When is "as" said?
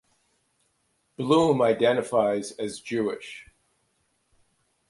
2.53-2.79